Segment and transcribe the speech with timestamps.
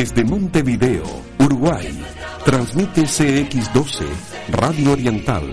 [0.00, 1.04] Desde Montevideo,
[1.40, 2.02] Uruguay,
[2.42, 4.06] transmite CX12,
[4.48, 5.44] Radio Oriental,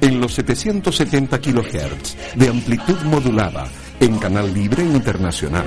[0.00, 3.66] en los 770 kHz de amplitud modulada,
[3.98, 5.66] en Canal Libre Internacional.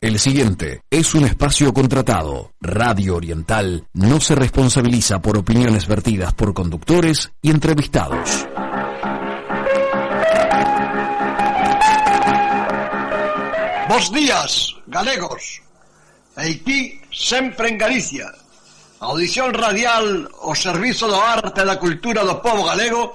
[0.00, 2.52] El siguiente es un espacio contratado.
[2.60, 8.46] Radio Oriental no se responsabiliza por opiniones vertidas por conductores y entrevistados.
[13.92, 15.60] Bos días, galegos.
[16.40, 18.24] E aquí, sempre en Galicia.
[19.04, 23.12] A audición radial o Servizo do Arte e da Cultura do Povo Galego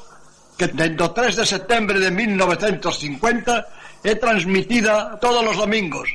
[0.54, 6.13] que dende o 3 de setembro de 1950 é transmitida todos os domingos.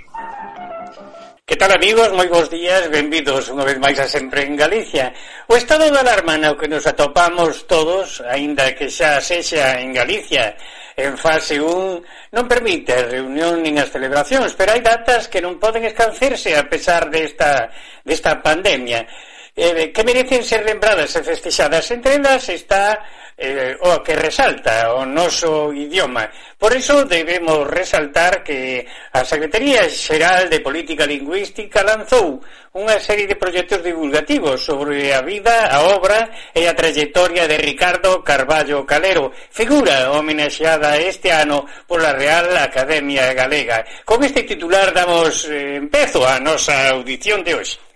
[1.42, 2.14] Que tal amigos?
[2.14, 5.10] Moi bons días, benvidos unha vez máis a Sempre en Galicia.
[5.50, 10.54] O estado de alarma no que nos atopamos todos, aínda que xa sexa en Galicia,
[10.96, 15.56] en fase 1 non permite a reunión nin as celebracións, pero hai datas que non
[15.56, 17.72] poden escancerse a pesar desta,
[18.04, 19.06] desta pandemia.
[19.52, 21.84] Eh, que merecen ser lembradas e festexadas?
[21.92, 23.00] Entre elas está
[23.36, 26.30] eh, o que resalta o noso idioma.
[26.58, 32.40] Por iso debemos resaltar que a Secretaría Xeral de Política Lingüística lanzou
[32.72, 38.24] unha serie de proxectos divulgativos sobre a vida, a obra e a trayectoria de Ricardo
[38.24, 43.84] Carballo Calero, figura homenaxeada este ano pola Real Academia Galega.
[44.08, 47.91] Con este titular damos eh, empezo a nosa audición de hoxe.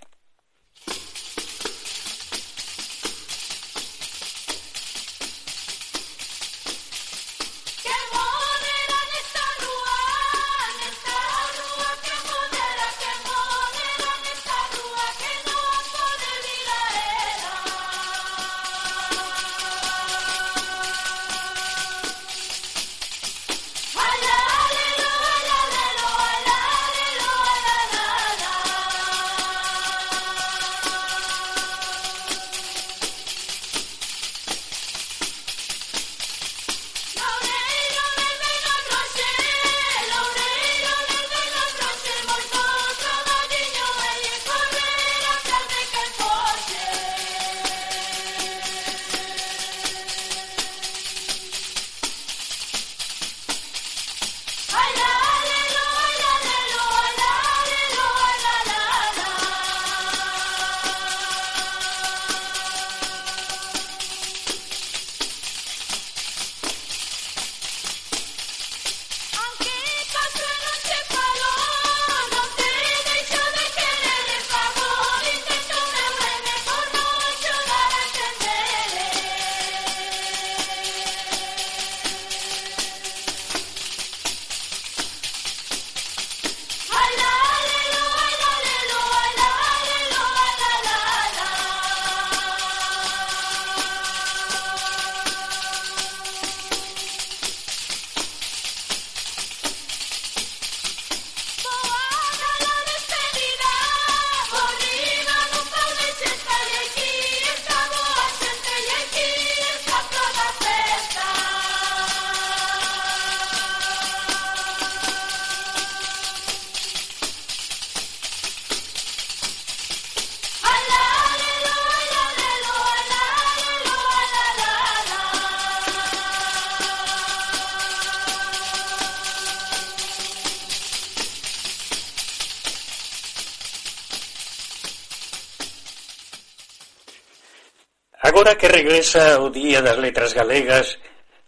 [138.36, 141.00] agora que regresa o Día das Letras Galegas,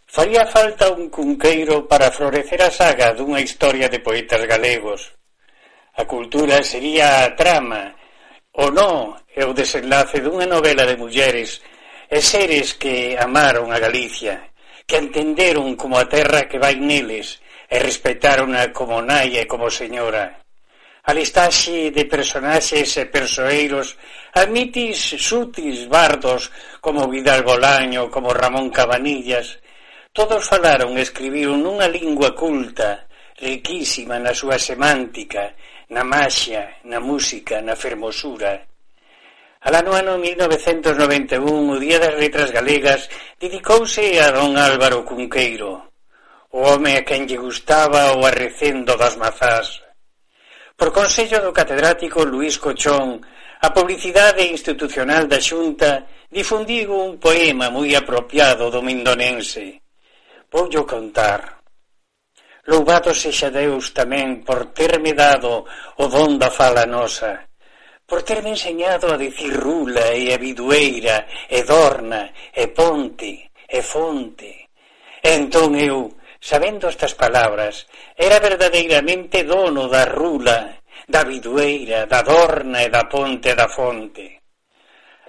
[0.09, 5.13] faría falta un cunqueiro para florecer a saga dunha historia de poetas galegos.
[6.01, 7.93] A cultura sería a trama,
[8.57, 11.61] o non é o desenlace dunha novela de mulleres
[12.09, 14.49] e seres que amaron a Galicia,
[14.89, 17.37] que entenderon como a terra que vai neles
[17.69, 20.41] e respetaron a como nai e como señora
[21.03, 23.95] a listaxe de personaxes e persoeiros
[24.35, 26.51] admitis sutis bardos
[26.83, 29.59] como Vidal Bolaño, como Ramón Cabanillas.
[30.11, 33.07] Todos falaron e escribiron nunha lingua culta,
[33.39, 35.55] riquísima na súa semántica,
[35.89, 38.67] na maxia, na música, na fermosura.
[39.59, 45.91] Alá no ano 1991, o Día das Letras Galegas, dedicouse a don Álvaro Cunqueiro,
[46.51, 49.88] o home a quen lle gustaba o arrecendo das mazás.
[50.79, 53.19] Por consello do catedrático Luís Cochón,
[53.59, 59.83] a publicidade institucional da Xunta difundiu un poema moi apropiado do mindonense.
[60.47, 61.59] Voulle contar.
[62.71, 65.67] Louvado sexa Deus tamén por terme dado
[65.99, 67.43] o don da fala nosa,
[68.07, 74.71] por terme enseñado a dicir rula e a bidueira, e dorna, e ponte, e fonte.
[75.19, 82.79] E entón eu, Sabendo estas palabras, era verdadeiramente dono da rula, da vidueira, da dorna
[82.81, 84.39] e da ponte da fonte.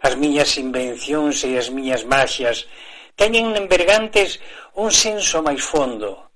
[0.07, 2.71] As miñas invencións e as miñas magias
[3.19, 4.39] teñen en Bergantes
[4.79, 6.31] un senso máis fondo,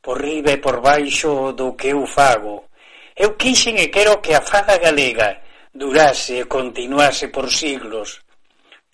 [0.00, 2.70] por riba e por baixo do que eu fago.
[3.18, 5.42] Eu quixen e quero que a fada galega
[5.74, 8.22] durase e continuase por siglos,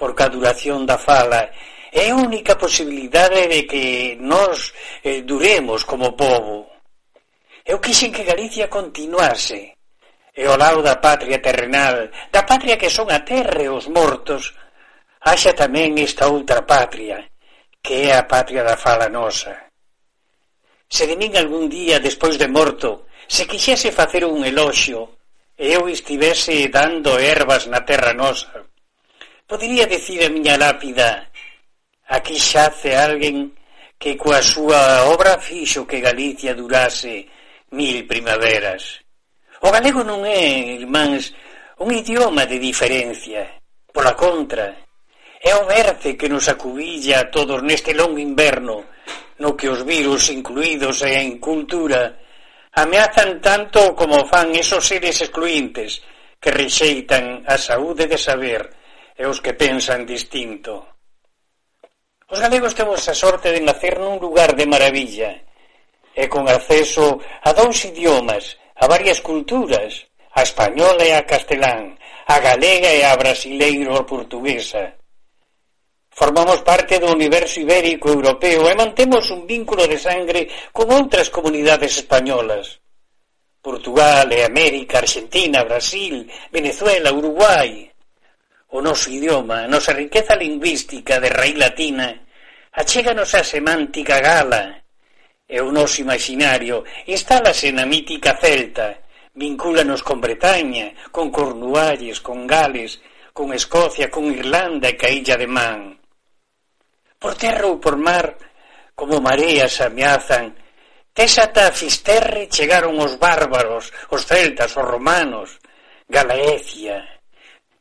[0.00, 1.53] porque a duración da fala
[1.96, 6.69] é a única posibilidade de que nos eh, duremos como povo.
[7.64, 9.72] Eu quixen que Galicia continuase,
[10.37, 14.52] e ao lado da patria terrenal, da patria que son a terra e os mortos,
[15.25, 17.32] haxa tamén esta outra patria,
[17.81, 19.56] que é a patria da fala nosa.
[20.93, 25.16] Se de min algún día despois de morto se quixese facer un eloxio
[25.56, 28.69] e eu estivese dando ervas na terra nosa,
[29.48, 31.32] podería decir a miña lápida
[32.06, 33.50] Aquí xace alguén
[33.99, 37.26] que coa súa obra fixo que Galicia durase
[37.75, 39.03] mil primaveras.
[39.67, 41.35] O galego non é, irmáns,
[41.82, 43.43] un idioma de diferencia.
[43.91, 44.87] Pola contra,
[45.43, 48.87] é un verce que nos acubilla a todos neste longo inverno
[49.43, 52.17] no que os virus incluídos e a incultura
[52.73, 56.00] ameazan tanto como fan esos seres excluintes
[56.41, 58.62] que rexeitan a saúde de saber
[59.17, 60.95] e os que pensan distinto.
[62.26, 65.31] Os galegos temos a sorte de nacer nun lugar de maravilla
[66.11, 71.94] e con acceso a dous idiomas, a varias culturas, a española e a castelán,
[72.26, 74.99] a galega e a brasileiro ou portuguesa.
[76.11, 81.94] Formamos parte do universo ibérico europeo e mantemos un vínculo de sangre con outras comunidades
[82.02, 82.82] españolas.
[83.62, 87.87] Portugal e América, Argentina, Brasil, Venezuela, Uruguai
[88.71, 92.27] o noso idioma, a nosa riqueza lingüística de raíz latina,
[92.73, 94.83] achéganos a semántica gala.
[95.47, 98.99] E o noso imaginario, instálase na mítica celta,
[99.31, 102.99] vincúlanos con Bretaña, con Cornualles, con Gales,
[103.31, 105.95] con Escocia, con Irlanda e Cailla de Man.
[107.23, 108.35] Por terra ou por mar,
[108.99, 110.57] como mareas ameazan,
[111.17, 115.57] Tésata a Fisterre chegaron os bárbaros, os celtas, os romanos,
[116.05, 117.16] Galaecia,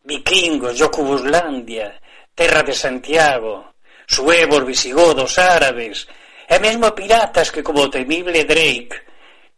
[0.06, 2.00] vikingos, Jocubuslandia,
[2.34, 3.74] terra de Santiago,
[4.08, 6.08] suevos, visigodos, árabes,
[6.48, 8.94] e mesmo piratas que como o temible Drake,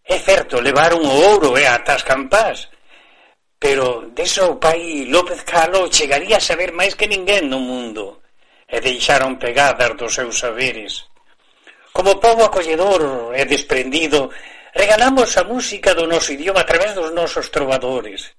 [0.08, 2.72] é certo, levaron o ouro e ata as campás,
[3.60, 8.24] pero deso o pai López Calo chegaría a saber máis que ninguén no mundo,
[8.64, 11.12] e deixaron pegadas dos seus saberes.
[11.92, 14.32] Como povo acolledor e desprendido,
[14.72, 18.32] regalamos a música do noso idioma a través dos nosos trovadores,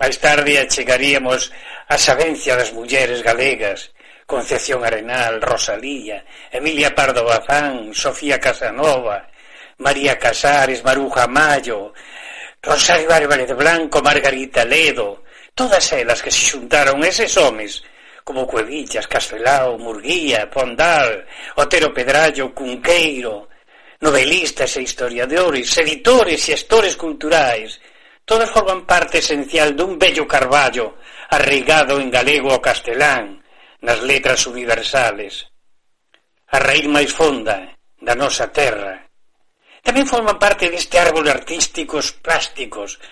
[0.00, 1.52] Máis tarde achegaríamos
[1.84, 3.92] a sabencia das mulleres galegas,
[4.24, 9.28] Concepción Arenal, Rosalía, Emilia Pardo Bazán, Sofía Casanova,
[9.76, 11.92] María Casares, Maruja Mayo,
[12.62, 15.24] Rosario Álvarez Blanco, Margarita Ledo,
[15.54, 17.84] todas elas que se xuntaron eses homes
[18.24, 21.28] como Cuevillas, Castelao, Murguía, Pondal,
[21.60, 23.52] Otero Pedrallo, Cunqueiro,
[24.00, 27.76] novelistas e historiadores, editores e gestores culturais,
[28.30, 30.94] todas forman parte esencial dun bello carballo
[31.34, 33.42] arraigado en galego o castelán
[33.82, 35.50] nas letras universales.
[36.54, 39.02] A raíz máis fonda da nosa terra.
[39.82, 43.02] Tamén forman parte deste árbol artísticos plásticos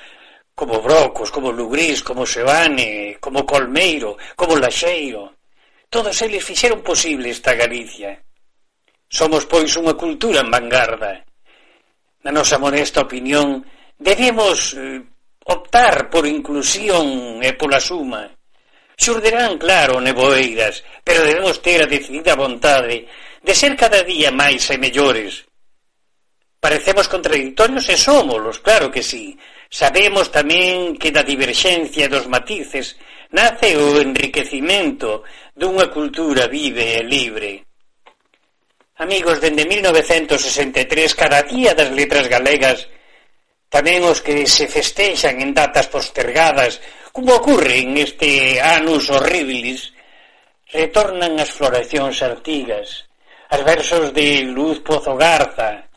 [0.54, 5.34] como brocos, como lugrís, como sebane, como colmeiro, como laxeiro.
[5.90, 8.22] Todos eles fixeron posible esta Galicia.
[9.10, 11.26] Somos, pois, unha cultura en vanguarda.
[12.22, 13.66] Na nosa modesta opinión,
[13.98, 15.02] Debemos eh,
[15.44, 18.30] optar por inclusión e pola suma.
[18.94, 23.06] Xurderán, claro, neboeiras, pero debemos ter a decidida vontade
[23.42, 25.46] de ser cada día máis e mellores.
[26.58, 29.38] Parecemos contradictorios e somos, claro que sí.
[29.70, 32.98] Sabemos tamén que da diverxencia dos matices
[33.30, 35.22] nace o enriquecimento
[35.54, 37.52] dunha cultura vive e libre.
[38.98, 42.90] Amigos, dende 1963, cada día das letras galegas
[43.68, 46.80] tamén os que se festexan en datas postergadas,
[47.12, 49.92] como ocorre en este Anus Horribilis,
[50.72, 53.08] retornan as floracións artigas,
[53.52, 55.88] as versos de Luz Pozo Garza,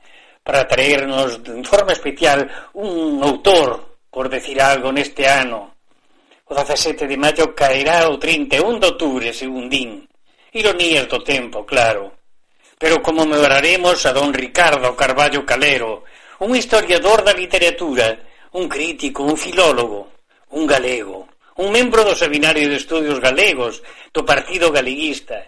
[0.44, 5.76] para traernos de forma especial un autor, por decir algo, neste ano.
[6.48, 10.04] O 17 de maio caerá o 31 de outubro, según din.
[10.52, 12.12] Ironías do tempo, claro.
[12.76, 16.04] Pero como memoraremos a don Ricardo Carballo Calero,
[16.42, 18.18] un historiador da literatura,
[18.54, 20.10] un crítico, un filólogo,
[20.50, 21.30] un galego,
[21.62, 25.46] un membro do Seminario de Estudios Galegos do Partido Galeguista,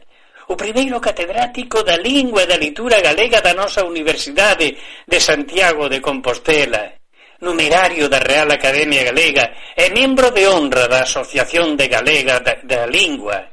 [0.47, 4.77] o primeiro catedrático da lingua e da litura galega da nosa Universidade
[5.09, 6.93] de Santiago de Compostela,
[7.41, 12.85] numerario da Real Academia Galega e membro de honra da Asociación de Galega da, da
[12.85, 13.50] Lingua,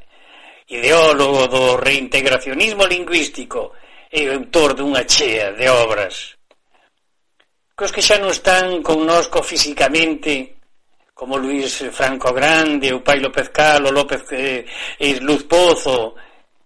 [0.69, 3.73] ideólogo do reintegracionismo lingüístico
[4.13, 6.40] e autor dunha chea de obras
[7.81, 10.61] cos que xa non están connosco físicamente,
[11.17, 14.69] como Luis Franco Grande, o Pai López Calo, López eh,
[15.25, 16.13] Luz Pozo,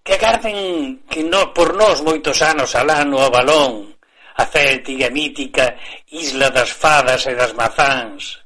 [0.03, 3.95] que agarden que no, por nós moitos anos al ano a balón,
[4.35, 5.79] a céltica mítica
[6.11, 8.43] Isla das Fadas e das Mazáns.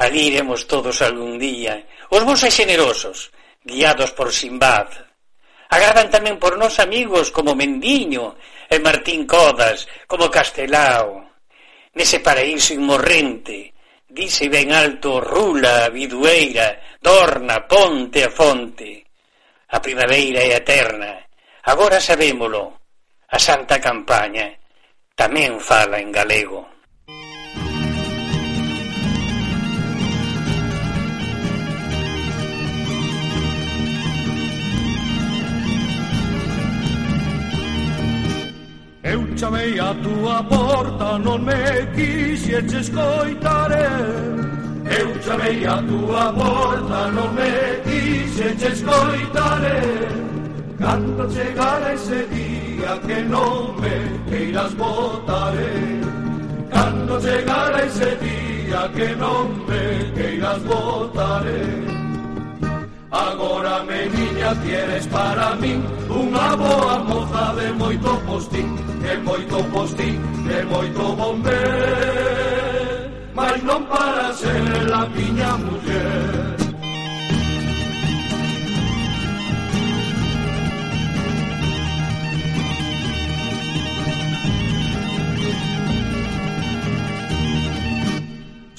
[0.00, 1.76] Ali iremos todos algún día,
[2.08, 3.28] os bons e generosos,
[3.60, 4.88] guiados por Simbad.
[5.68, 8.32] Agardan tamén por nós amigos como Mendiño
[8.72, 11.31] e Martín Codas, como Castelao
[11.94, 13.74] nese paraíso inmorrente,
[14.08, 19.04] dice ben alto Rula, Vidueira, Dorna, Ponte a Fonte.
[19.68, 21.24] A primavera é eterna,
[21.64, 22.80] agora sabémolo,
[23.28, 24.52] a Santa Campaña
[25.16, 26.71] tamén fala en galego.
[39.42, 43.72] chamei a tua porta, non me quixeche escoitar
[44.84, 47.50] Eu chamei a tua porta, non me
[47.82, 49.62] quixeche escoitar
[50.78, 53.96] Cando chegara ese día que non me
[54.30, 55.54] queiras botar.
[56.70, 61.44] Cando chegara ese día que non me queiras botar.
[63.10, 70.58] Agora, meniña, tienes para min Unha boa moza de moito postín de moito postín de
[70.72, 71.64] moito bombé
[73.34, 76.52] mas non para ser a miña muller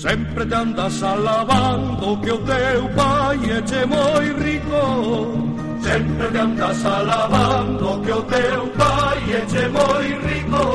[0.04, 5.53] Sempre te andas alabando que o teu pai eche moi rico.
[5.84, 10.66] Sempre te andas alabando que o teu pai eche moi rico.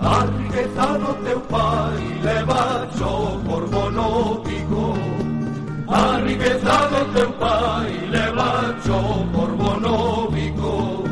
[0.00, 4.94] A riqueza do teu pai leva xo por bonótico.
[5.88, 9.00] A riqueza do teu pai leva xo
[9.34, 11.04] por bonótico.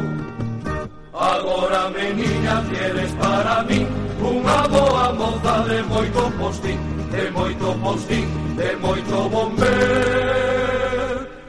[1.13, 3.87] Agora meniña queres para min
[4.21, 6.79] Unha boa moza de moito postín
[7.13, 10.24] De moito postín, de moito bombeiro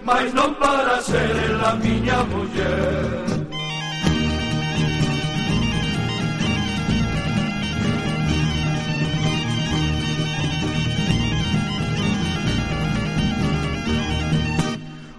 [0.06, 3.26] mas non para ser ela miña muller.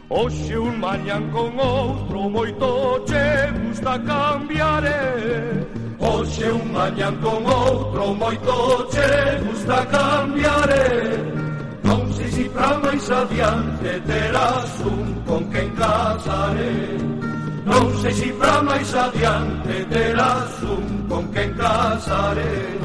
[0.08, 4.96] Oxe un mañan con outro moito che gusta cambiare
[5.34, 5.66] eh.
[5.98, 11.45] Oxe un mañan con outro moito che gusta cambiare eh.
[12.56, 16.96] Pra máis adiante terás un con quen casaré
[17.68, 22.80] Non sei se si pra máis adiante terás un con quen casaré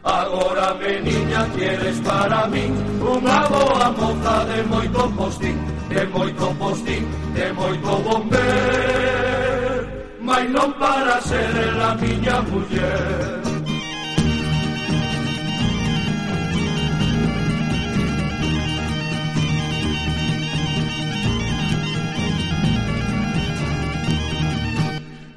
[0.00, 2.72] Agora meniña queres para min
[3.04, 5.58] Unha boa moza de moito postín
[5.92, 7.04] De moito postín,
[7.36, 9.84] de moito bomber
[10.24, 13.45] Mais non para ser a miña muller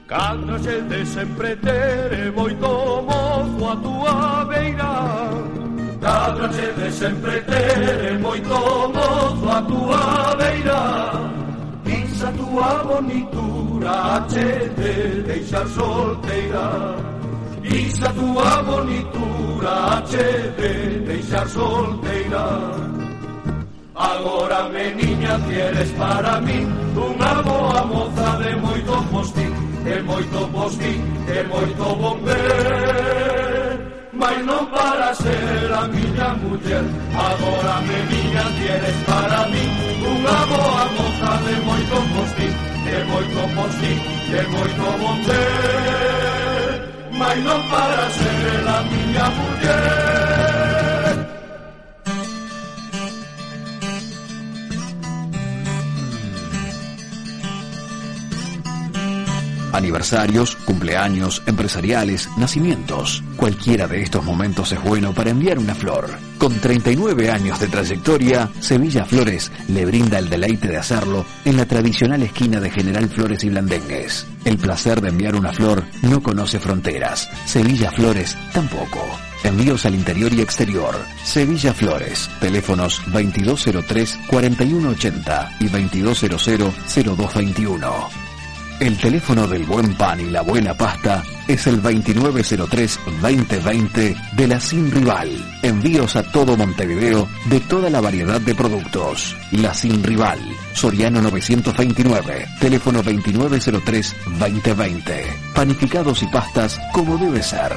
[0.09, 2.67] Cando xente sempre tere moito
[3.07, 5.29] mozo a tua beira.
[6.01, 8.55] Cando xente sempre tere moito
[8.91, 10.81] mozo a tua beira.
[11.83, 16.95] Dis túa tua bonitura a xente deixar solteira.
[17.61, 22.45] Dis tua bonitura a xente deixar solteira.
[23.93, 29.48] Agora, meniña, quieres para min Unha boa moza de moito postín.
[29.83, 33.75] De moito postín, de moito bomber
[34.13, 39.65] Mas non para ser a miña muller Agora, meniña, quieres para mí.
[40.03, 43.93] Unha boa moza de moito postín de moito posí,
[44.31, 46.73] de moito monter,
[47.11, 50.48] mas non para ser a miña muller.
[59.73, 63.23] Aniversarios, cumpleaños, empresariales, nacimientos.
[63.35, 66.09] Cualquiera de estos momentos es bueno para enviar una flor.
[66.37, 71.65] Con 39 años de trayectoria, Sevilla Flores le brinda el deleite de hacerlo en la
[71.65, 74.25] tradicional esquina de General Flores y Blandengues.
[74.45, 77.29] El placer de enviar una flor no conoce fronteras.
[77.45, 79.05] Sevilla Flores tampoco.
[79.43, 80.95] Envíos al interior y exterior.
[81.23, 82.29] Sevilla Flores.
[82.39, 88.28] Teléfonos 2203-4180 y 2200-0221.
[88.79, 94.89] El teléfono del buen pan y la buena pasta es el 2903-2020 de la Sin
[94.89, 95.29] Rival.
[95.61, 99.35] Envíos a todo Montevideo de toda la variedad de productos.
[99.51, 100.39] La Sin Rival.
[100.73, 102.47] Soriano 929.
[102.61, 105.25] Teléfono 2903-2020.
[105.53, 107.73] Panificados y pastas como debe ser.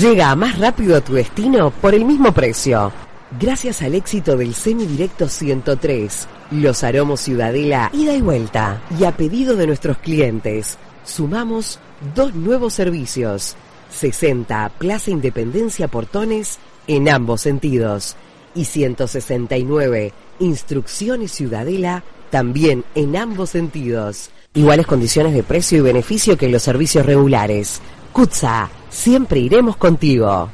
[0.00, 2.92] Llega más rápido a tu destino por el mismo precio.
[3.38, 8.82] Gracias al éxito del semidirecto 103 los aromos Ciudadela, ida y vuelta.
[8.98, 11.78] Y a pedido de nuestros clientes, sumamos
[12.14, 13.56] dos nuevos servicios.
[13.90, 18.16] 60 Plaza Independencia Portones en ambos sentidos.
[18.54, 24.30] Y 169 Instrucciones Ciudadela también en ambos sentidos.
[24.54, 27.80] Iguales condiciones de precio y beneficio que los servicios regulares.
[28.12, 30.50] Kutza, siempre iremos contigo.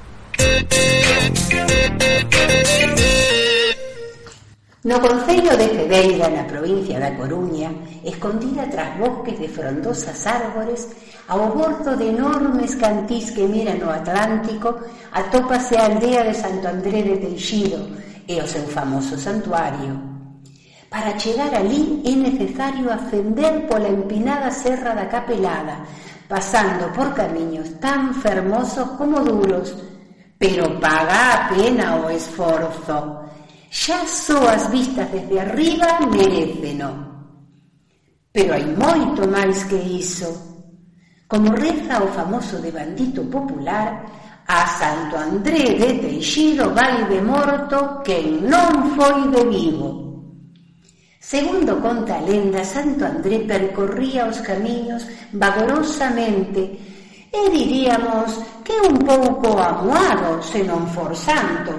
[4.85, 7.71] No Concello de Cedeira, na provincia da Coruña,
[8.03, 10.91] escondida tras bosques de frondosas árbores,
[11.31, 14.75] ao bordo de enormes cantís que miran o Atlántico,
[15.15, 17.79] atópase a aldea de Santo André de Teixido
[18.27, 19.95] e o seu famoso santuario.
[20.91, 25.87] Para chegar ali é necesario ascender pola empinada Serra da Capelada,
[26.27, 29.79] pasando por camiños tan fermosos como duros,
[30.43, 33.22] pero paga a pena o esforzo
[33.73, 36.93] xa só as vistas desde arriba mereceno.
[38.29, 40.29] Pero hai moito máis que iso.
[41.25, 44.05] Como reza o famoso devandito popular,
[44.45, 49.89] a Santo André de Teixido vai de morto quen non foi de vivo.
[51.17, 56.77] Segundo conta a lenda, Santo André percorría os camiños vagorosamente
[57.33, 61.73] e diríamos que un pouco amuado se non for santo,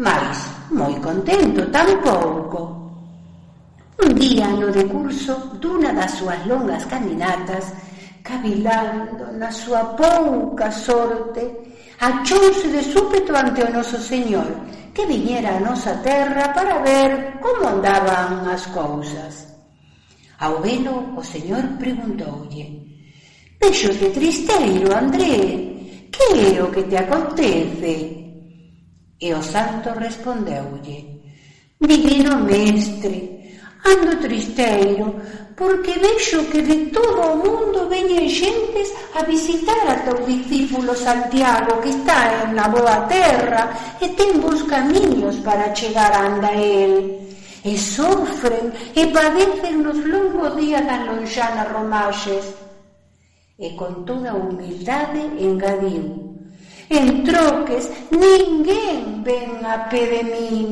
[0.00, 2.84] mais moi contento, tampouco.
[4.00, 7.72] Un día no decurso dunha das súas longas caminatas,
[8.24, 11.44] cavilando na súa pouca sorte,
[12.00, 14.48] achouse de súpeto ante o noso Señor,
[14.96, 19.52] que viñera a nosa terra para ver como andaban as cousas.
[20.40, 22.84] Ao velo, o Señor preguntoulle,
[23.60, 28.23] Vexote tristeiro, André, que é o que te acontece?
[29.20, 31.14] E o santo respondeulle
[31.78, 35.20] Divino mestre, ando tristeiro
[35.54, 41.78] porque vexo que de todo o mundo veñen xentes a visitar a teu discípulo Santiago
[41.82, 47.22] que está en na boa terra e ten bons camiños para chegar anda él
[47.62, 52.44] e sofren e padecen nos longos días das lonxanas romaxes.
[53.54, 56.33] E con toda humildade engadiu
[56.90, 60.68] En troques, ninguén ven a pé de min.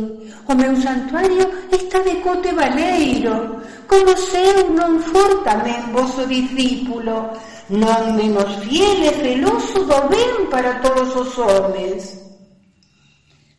[0.46, 7.33] O meu santuario está de cote baleiro, como se eu non for tamén vosso discípulo,
[7.72, 12.20] non menos fiel e celoso do ben para todos os homes.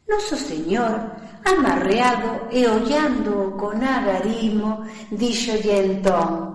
[0.06, 6.53] Noso Señor, amarreado e ollando con agarimo, díxolle entón,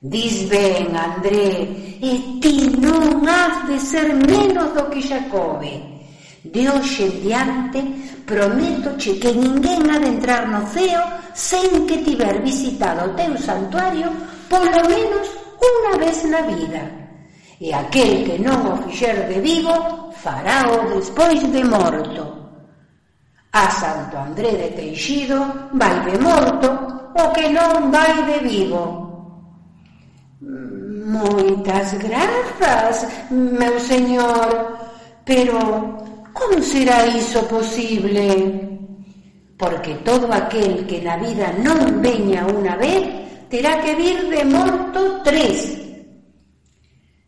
[0.00, 5.80] Dis ben, André, e ti non has de ser menos do que Xacobe.
[6.44, 7.80] De hoxe en diante,
[8.28, 11.00] prométoche que ninguén ha de entrar no ceo
[11.32, 14.12] sen que tiver visitado o teu santuario
[14.52, 16.84] polo menos unha vez na vida.
[17.56, 22.36] E aquel que non o fixer de vivo, farao despois de morto.
[23.56, 25.40] A Santo André de Teixido
[25.72, 26.68] vai de morto
[27.16, 29.05] o que non vai de vivo.
[30.46, 34.78] Moitas grazas, meu señor,
[35.24, 35.58] pero
[36.32, 38.54] como será iso posible?
[39.58, 45.18] Porque todo aquel que na vida non veña unha vez terá que vir de morto
[45.26, 45.74] tres.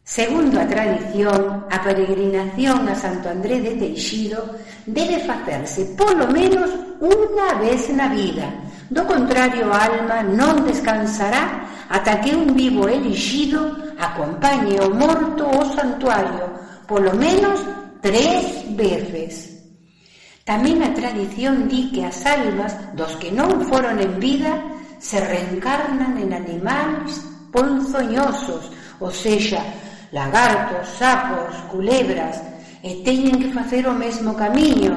[0.07, 4.47] Segundo a tradición, a peregrinación a Santo Andrés de Teixido
[4.87, 6.71] debe facerse polo menos
[7.03, 8.47] unha vez na vida.
[8.87, 16.47] Do contrario, alma non descansará ata que un vivo elixido acompañe o morto ao santuario
[16.89, 17.61] polo menos
[18.01, 19.61] tres veces.
[20.49, 24.57] Tamén a tradición di que as almas dos que non foron en vida
[24.97, 27.21] se reencarnan en animais
[27.53, 29.61] ponzoñosos, ou seja,
[30.13, 32.41] lagartos, sapos, culebras,
[32.81, 34.97] e teñen que facer o mesmo camiño,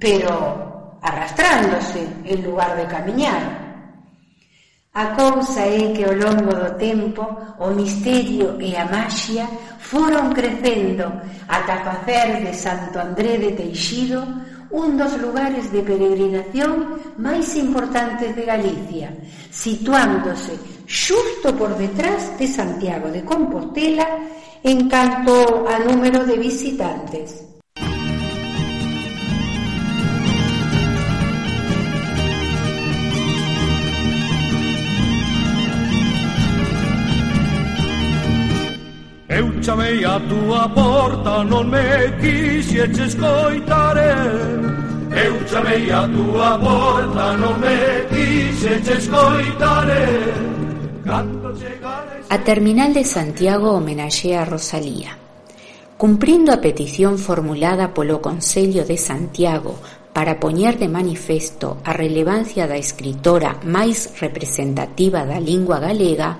[0.00, 3.65] pero arrastrándose en lugar de camiñar.
[4.96, 7.20] A cousa é que ao longo do tempo
[7.60, 9.44] o misterio e a maxia
[9.76, 11.04] foron crecendo
[11.52, 14.24] ata facer de Santo André de Teixido
[14.72, 19.12] un dos lugares de peregrinación máis importantes de Galicia,
[19.52, 20.56] situándose
[20.88, 24.08] xusto por detrás de Santiago de Compostela
[24.64, 27.55] en canto a número de visitantes.
[39.66, 43.98] chamei a tua porta, non me quixeche escoitar
[45.10, 49.90] Eu chamei a tua porta, non me quixeche escoitar
[52.30, 55.18] A Terminal de Santiago homenaxea a Rosalía.
[55.98, 59.82] Cumprindo a petición formulada polo Concello de Santiago
[60.14, 66.38] para poñer de manifesto a relevancia da escritora máis representativa da lingua galega,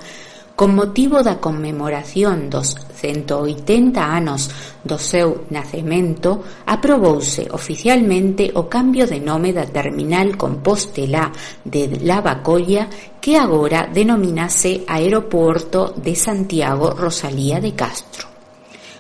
[0.57, 4.49] con motivo da conmemoración dos 180 anos
[4.81, 11.29] do seu nacemento, aprobouse oficialmente o cambio de nome da terminal Compostela
[11.61, 12.89] de Lavacolla
[13.21, 18.33] que agora denominase Aeropuerto de Santiago Rosalía de Castro.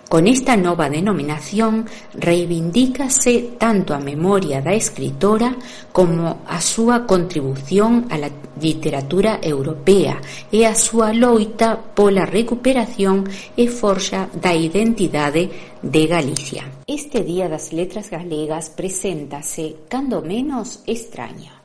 [0.07, 5.57] Con esta nova denominación reivindícase tanto a memoria da escritora
[5.90, 10.21] como a súa contribución a la literatura europea
[10.53, 13.25] e a súa loita pola recuperación
[13.57, 16.64] e forxa da identidade de Galicia.
[16.87, 21.56] Este Día das Letras Galegas preséntase, cando menos, extraña.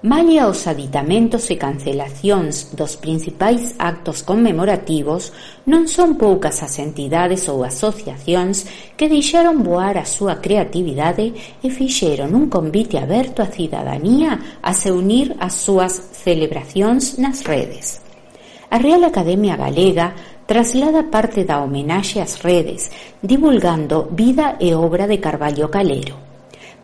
[0.00, 5.34] Malia os aditamentos e cancelacións dos principais actos conmemorativos,
[5.66, 8.62] non son poucas as entidades ou asociacións
[8.94, 14.94] que deixaron voar a súa creatividade e fixeron un convite aberto á cidadanía a se
[14.94, 17.98] unir ás súas celebracións nas redes.
[18.70, 20.14] A Real Academia Galega
[20.46, 22.86] traslada parte da homenaxe ás redes,
[23.18, 26.27] divulgando vida e obra de Carballo Calero.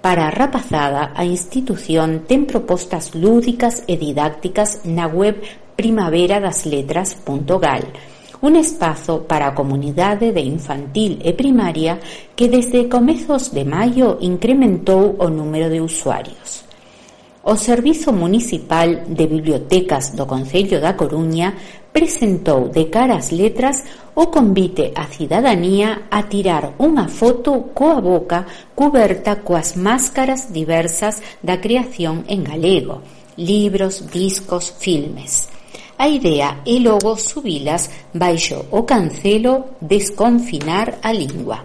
[0.04, 5.40] Para a rapazada, a institución ten propostas lúdicas e didácticas na web
[5.80, 7.88] primaveradasletras.gal,
[8.44, 12.04] un espazo para a comunidade de infantil e primaria
[12.36, 16.68] que desde comezos de maio incrementou o número de usuarios.
[17.40, 21.56] O Servizo Municipal de Bibliotecas do Concello da Coruña
[21.94, 23.86] presentou de cara ás letras
[24.18, 31.62] o convite á cidadanía a tirar unha foto coa boca cuberta coas máscaras diversas da
[31.62, 32.98] creación en galego,
[33.38, 35.46] libros, discos, filmes.
[35.94, 41.58] A idea é logo subilas baixo o cancelo Desconfinar a lingua.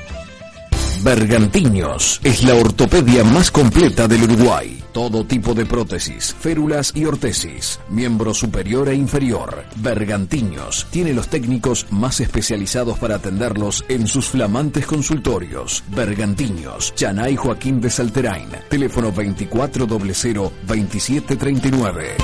[1.03, 4.83] Bergantiños es la ortopedia más completa del Uruguay.
[4.93, 9.65] Todo tipo de prótesis, férulas y ortesis, miembro superior e inferior.
[9.77, 15.85] Bergantiños tiene los técnicos más especializados para atenderlos en sus flamantes consultorios.
[15.95, 22.17] Bergantiños, Chanay Joaquín de Salterain, teléfono 2400 2739.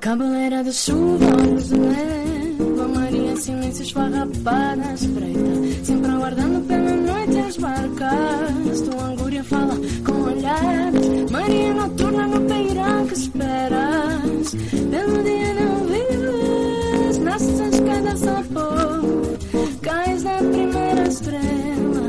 [0.00, 0.72] Cabeleira de
[3.38, 9.74] silêncio, esfarrapada, espreita Sempre aguardando pela noite as barcas Tua angúria fala
[10.04, 11.30] com olhares.
[11.30, 14.54] Maria noturna no peirão que esperas.
[14.90, 19.38] Pelo dia não vives Nasces cada sabor.
[19.82, 22.08] Cais da primeira estrela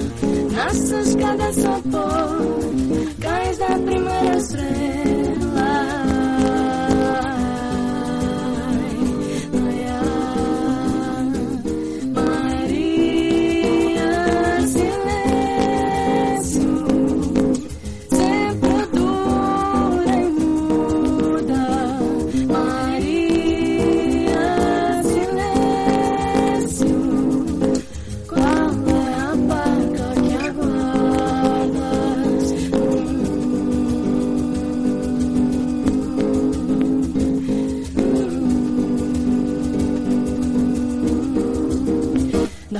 [0.52, 2.39] Nasces cada sabor.
[3.20, 5.18] Cais da primeira estrela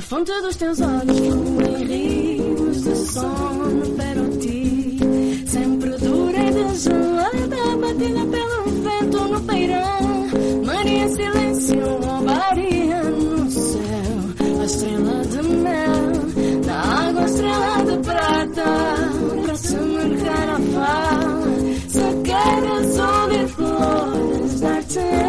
[0.10, 4.98] fonte dos teus olhos fluem rios de sono para ti.
[5.45, 10.00] Sempre dura e desolada, batida pelo vento no peirão.
[10.65, 18.65] Maria silêncio, Maria no céu, a estrela de mel, na água estrela de prata,
[19.43, 21.50] para se marcar a fala.
[21.88, 25.29] Se queres ouvir flores, dar-te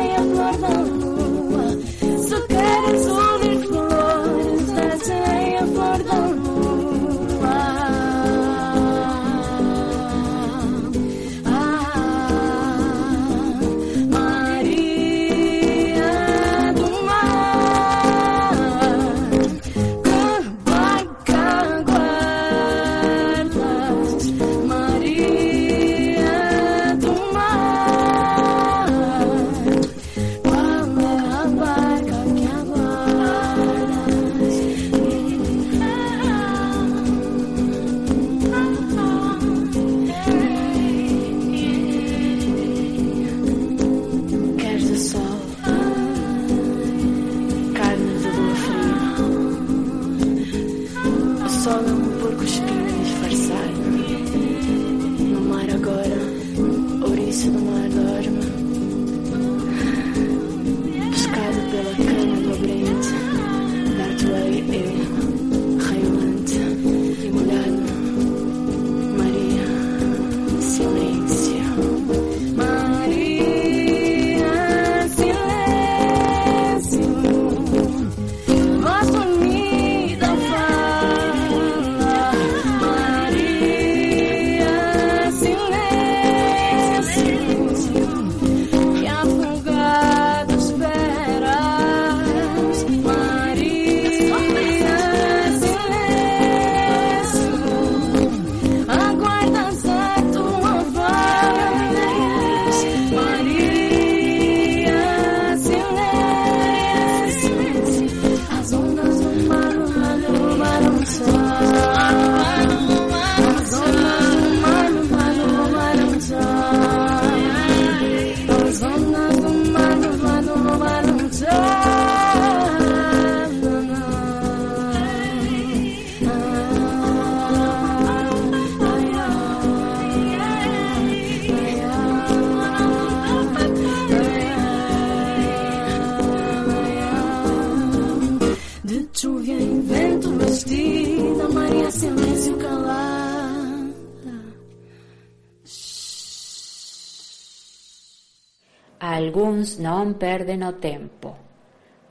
[150.21, 151.33] perden o tempo.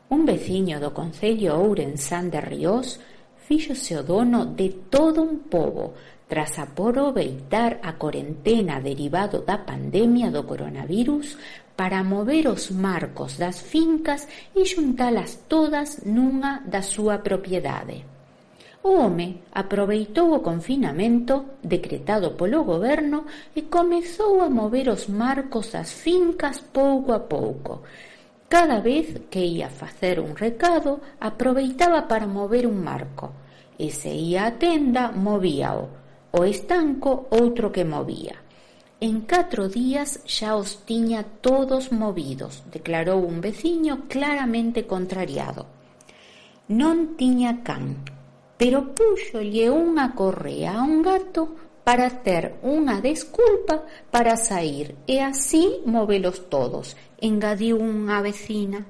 [0.10, 2.98] Un veciño do Concello Ourensán de Ríos
[3.45, 5.93] fíxose o dono de todo un pobo
[6.30, 11.38] tras aproveitar a corentena derivado da pandemia do coronavirus
[11.78, 18.18] para mover os marcos das fincas e xuntalas todas nunha da súa propiedade.
[18.81, 25.91] O home aproveitou o confinamento decretado polo goberno e comezou a mover os marcos das
[25.91, 27.83] fincas pouco a pouco.
[28.47, 33.27] Cada vez que ia facer un recado, aproveitaba para mover un marco.
[33.77, 35.83] E se ia á tenda, movíao.
[36.31, 38.39] O estanco, outro que movía.
[39.01, 45.67] En catro días xa os tiña todos movidos, declarou un veciño claramente contrariado.
[46.67, 48.03] Non tiña can,
[48.60, 51.56] pero púxolle unha correa a un gato
[51.88, 58.84] para ter unha desculpa para sair e así movelos todos, engadiu unha vecina.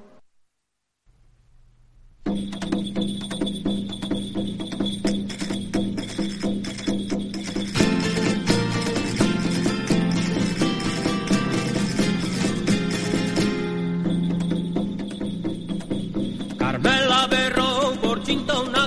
[16.57, 18.78] Carmela berrou por chinta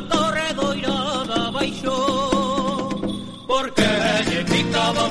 [3.47, 5.11] porque me he invitado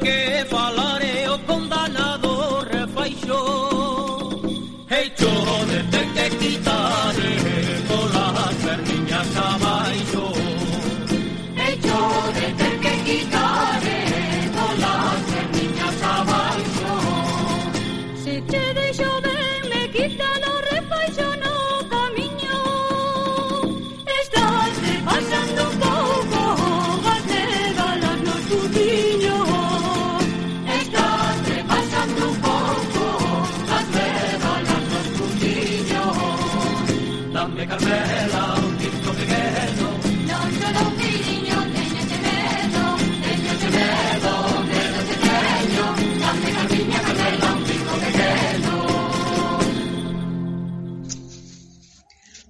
[0.00, 0.89] que falar.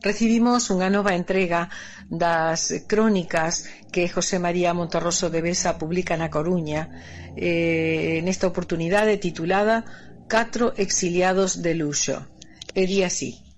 [0.00, 1.68] recibimos unha nova entrega
[2.08, 6.88] das crónicas que José María Monterroso de Besa publica na Coruña
[7.36, 9.84] eh, nesta oportunidade titulada
[10.30, 12.16] Catro exiliados de luxo
[12.72, 13.50] e di así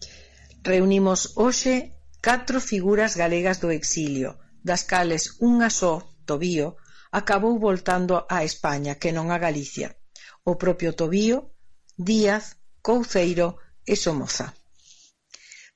[0.63, 1.75] Reunimos hoxe
[2.23, 5.95] catro figuras galegas do exilio das cales unha só,
[6.29, 6.79] Tobío,
[7.11, 9.89] acabou voltando a España, que non a Galicia.
[10.47, 11.51] O propio Tobío,
[11.99, 12.45] Díaz,
[12.87, 14.55] Couceiro e Somoza.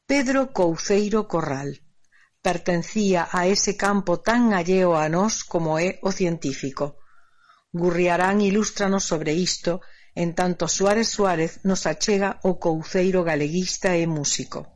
[0.08, 1.82] Pedro Couceiro Corral
[2.40, 7.02] pertencía a ese campo tan alleo a nós como é o científico.
[7.72, 9.82] Gurriarán ilústranos sobre isto
[10.14, 14.70] en tanto Suárez Suárez nos achega o couceiro galeguista e músico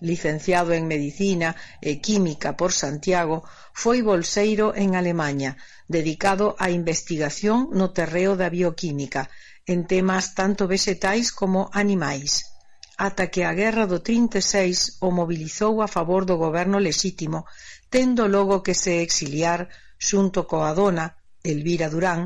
[0.00, 3.42] licenciado en Medicina e Química por Santiago,
[3.74, 5.58] foi bolseiro en Alemaña,
[5.90, 9.26] dedicado á investigación no terreo da bioquímica,
[9.66, 12.57] en temas tanto vexetais como animais
[13.06, 17.46] ata que a Guerra do 36 o mobilizou a favor do goberno lexítimo,
[17.94, 19.60] tendo logo que se exiliar
[20.08, 21.06] xunto coa dona,
[21.52, 22.20] Elvira Durán,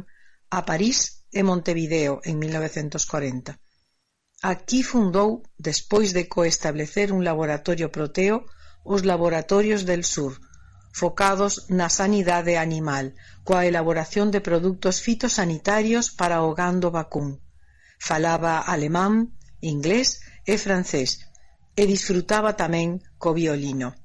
[0.49, 3.61] a París e Montevideo en 1940.
[4.43, 8.49] Aquí fundou, despois de coestablecer un laboratorio proteo,
[8.83, 10.41] os Laboratorios del Sur,
[10.93, 17.45] focados na sanidade animal, coa elaboración de produtos fitosanitarios para o gando vacún.
[18.01, 21.11] Falaba alemán, inglés e francés
[21.81, 23.97] e disfrutaba tamén co violino.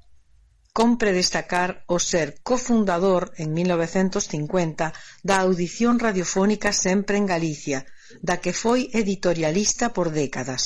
[0.78, 4.94] Compre destacar o ser cofundador en 1950
[5.28, 7.84] da audición radiofónica sempre en Galicia,
[8.22, 10.62] da que foi editorialista por décadas.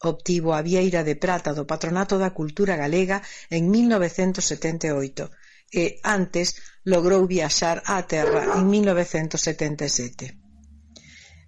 [0.00, 5.28] Obtivo a Vieira de Prata do Patronato da Cultura Galega en 1978
[5.70, 6.56] e antes
[6.92, 10.40] logrou viaxar á Terra en 1977.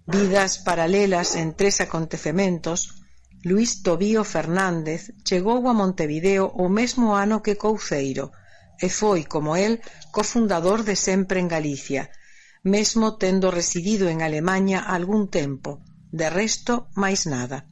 [0.05, 3.02] Vidas paralelas en tres acontecementos
[3.43, 8.25] Luís Tobío Fernández chegou a Montevideo o mesmo ano que Couceiro
[8.79, 9.73] e foi, como el,
[10.15, 12.03] cofundador de Sempre en Galicia,
[12.63, 15.71] mesmo tendo residido en Alemaña algún tempo,
[16.19, 16.73] de resto
[17.03, 17.67] máis nada.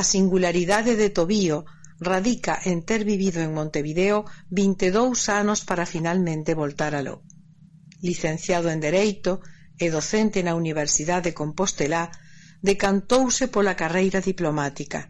[0.00, 1.66] A singularidade de Tobío
[1.98, 7.22] radica en ter vivido en Montevideo 22 anos para finalmente voltar aló.
[8.02, 9.42] Licenciado en Dereito
[9.82, 12.12] e docente na Universidade de Compostelá,
[12.62, 15.08] decantouse pola carreira diplomática.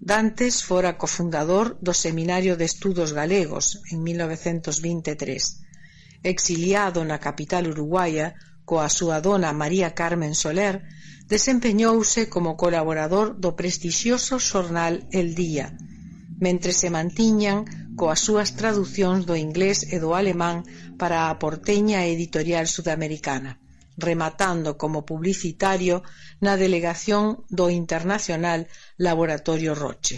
[0.00, 6.24] Dantes fora cofundador do Seminario de Estudos Galegos en 1923.
[6.24, 8.32] Exiliado na capital uruguaia
[8.64, 10.80] coa súa dona María Carmen Soler,
[11.28, 15.76] desempeñouse como colaborador do prestixioso xornal El Día,
[16.40, 17.68] mentre se mantiñan
[18.00, 20.64] coas súas traduccións do inglés e do alemán
[20.96, 23.59] para a porteña editorial sudamericana
[24.00, 25.96] rematando como publicitario
[26.44, 27.24] na delegación
[27.58, 28.60] do Internacional
[29.06, 30.16] Laboratorio Roche.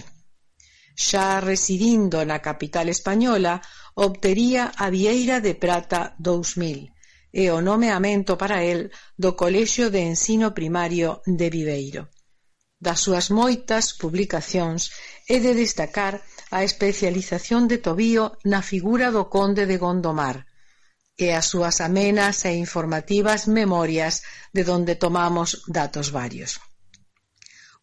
[1.07, 3.55] Xa residindo na capital española,
[4.07, 6.93] obtería a Vieira de Prata 2000
[7.33, 12.03] e o nomeamento para el do Colexio de Ensino Primario de Viveiro.
[12.87, 14.93] Das súas moitas publicacións
[15.35, 16.15] é de destacar
[16.51, 20.45] a especialización de Tobío na figura do conde de Gondomar,
[21.17, 24.23] e as súas amenas e informativas memorias
[24.57, 26.61] de donde tomamos datos varios.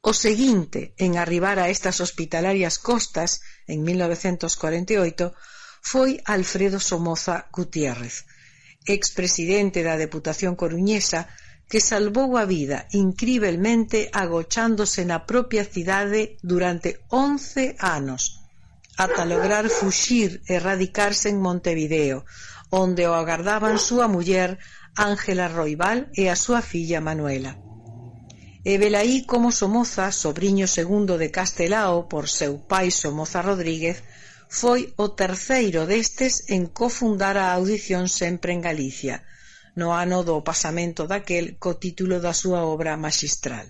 [0.02, 5.36] O seguinte en arribar a estas hospitalarias costas en 1948
[5.82, 8.26] foi Alfredo Somoza Gutiérrez,
[8.88, 11.28] expresidente da Deputación Coruñesa
[11.70, 18.40] que salvou a vida incrivelmente agochándose na propia cidade durante 11 anos
[19.00, 22.28] ata lograr fuxir e radicarse en Montevideo,
[22.70, 24.60] onde o agardaban súa muller
[24.96, 27.58] Ángela Roibal e a súa filla Manuela.
[28.66, 34.04] E velaí como Somoza, sobrinho segundo de Castelao por seu pai Somoza Rodríguez,
[34.50, 39.24] foi o terceiro destes en cofundar a audición sempre en Galicia,
[39.80, 43.68] no ano do pasamento daquel co título da súa obra magistral.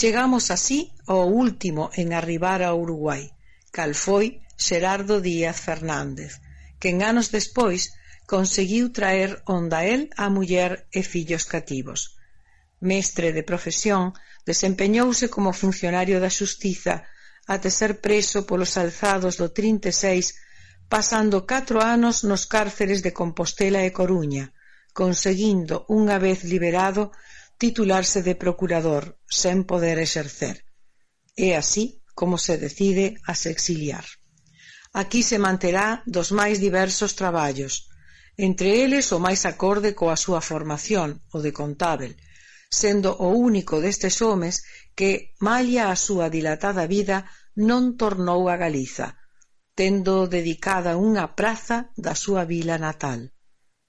[0.00, 3.32] Chegamos así ao último en arribar a Uruguai,
[3.74, 6.38] cal foi Xerardo Díaz Fernández,
[6.82, 7.82] quen anos despois
[8.32, 12.00] conseguiu traer onda el a muller e fillos cativos.
[12.90, 14.04] Mestre de profesión,
[14.50, 16.96] desempeñouse como funcionario da Xustiza
[17.54, 20.38] até ser preso polos alzados do 36,
[20.94, 24.44] pasando catro anos nos cárceres de Compostela e Coruña,
[25.00, 27.02] conseguindo, unha vez liberado,
[27.62, 30.56] titularse de procurador, sen poder exercer.
[31.36, 31.84] É así
[32.18, 34.06] como se decide a se exiliar.
[34.92, 37.86] Aquí se manterá dos máis diversos traballos,
[38.34, 42.18] entre eles o máis acorde coa súa formación, o de contábel,
[42.70, 44.66] sendo o único destes homes
[44.98, 49.14] que, malia a súa dilatada vida, non tornou a Galiza,
[49.78, 53.30] tendo dedicada unha praza da súa vila natal.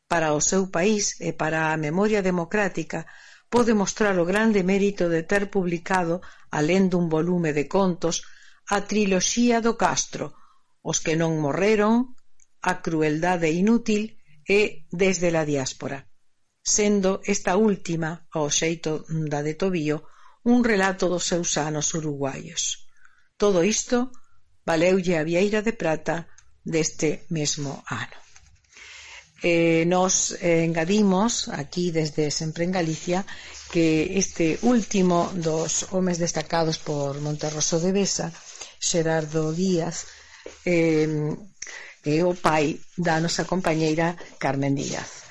[0.05, 3.09] Para o seu país e para a memoria democrática,
[3.49, 6.21] pode mostrar o grande mérito de ter publicado,
[6.53, 8.21] alén dun volume de contos,
[8.69, 10.40] a triloxía do Castro,
[10.81, 12.17] Os que non morreron,
[12.61, 16.09] a crueldade inútil e Desde la diáspora,
[16.61, 19.97] sendo esta última, ao xeito da de Tobío,
[20.43, 22.89] un relato dos seus anos uruguaios.
[23.37, 24.11] Todo isto
[24.65, 26.27] valeulle a Vieira de Prata
[26.63, 28.19] deste mesmo ano.
[29.41, 33.25] Eh, nos eh, engadimos aquí desde Sempre en Galicia
[33.73, 38.27] que este último dos homes destacados por Monterroso de Besa,
[38.77, 40.05] Xerardo Díaz,
[40.65, 41.07] eh,
[42.03, 45.21] que é o pai da nosa compañeira Carmen Díaz.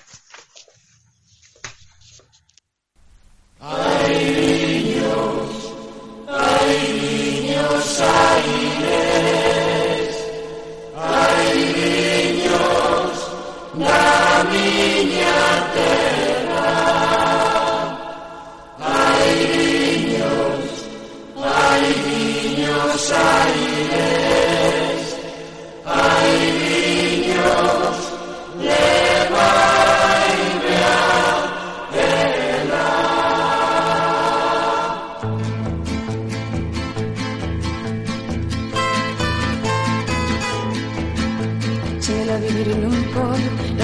[3.61, 5.53] Ai, niños,
[6.27, 8.49] ai, niños, ai,
[8.81, 10.17] nes,
[10.97, 13.17] ai, niños,
[13.75, 15.43] na miña
[15.75, 16.69] terra.
[18.81, 20.65] Ai, niños,
[21.37, 23.70] ai, niños, ai,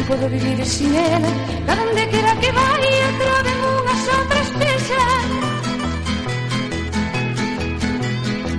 [0.06, 1.24] puedo vivir sin él.
[1.68, 5.00] A donde quiera que vaya, traen unha só tristeza.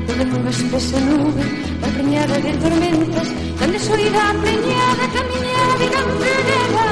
[0.08, 1.44] Traen unha espesa nube,
[1.82, 3.28] ¿La preñada de tormentas,
[3.60, 6.88] tan de soledad preñada que a miña vida enferma.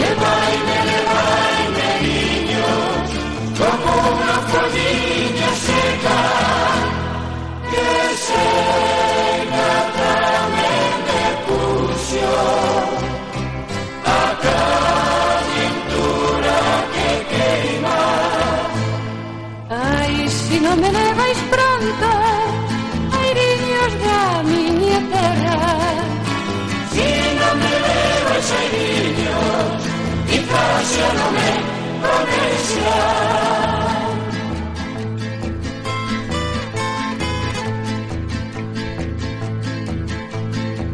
[0.00, 3.06] Llevaime, llevaime, niños,
[3.60, 6.45] como una follilla seca.
[20.80, 22.08] me levais pronto
[23.20, 25.58] Airiños da miña terra
[26.92, 27.08] Si
[27.40, 29.68] non me levais airiños
[30.28, 31.50] Quizás xa non me
[32.04, 32.98] coneixa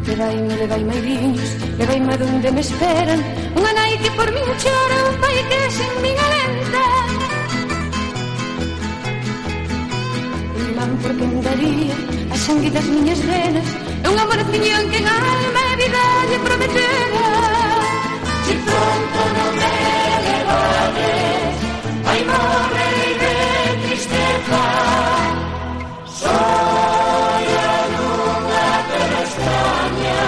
[0.07, 3.19] Levaime, levaime airiños Levaime donde me esperan.
[3.57, 6.32] Unha nai que por min chora Un pai que sin min
[11.03, 11.95] porque me daría
[12.31, 13.67] a sangue das miñas venas
[14.03, 17.25] e un amorciño en que en alma e vida lle prometera
[18.45, 19.75] Si pronto non me
[20.27, 21.55] levades
[22.05, 23.35] vai morrer de
[23.83, 24.63] tristeza
[26.21, 30.21] Soy a luna que me extraña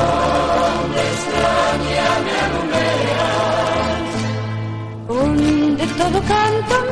[0.00, 4.10] Onde extraña me alumeas
[5.20, 6.85] Onde todo canto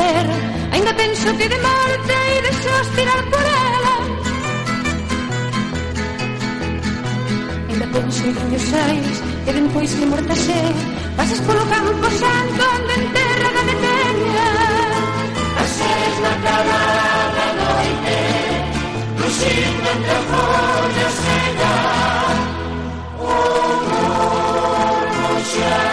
[0.00, 0.26] esquecer
[0.72, 3.94] Ainda penso que de morte e de sospirar por ela.
[7.68, 10.62] Ainda penso que non sais E depois que morta xe
[11.16, 14.48] Pasas polo campo santo onde enterra da meteña
[15.56, 18.18] Pasas na calada noite
[19.20, 21.76] Lucindo entre follas cega
[23.18, 23.32] O
[23.76, 25.89] amor non xa